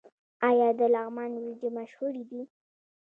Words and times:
آیا 0.47 0.67
د 0.79 0.81
لغمان 0.93 1.31
وریجې 1.35 1.69
مشهورې 1.77 2.23
دي؟ 2.29 2.41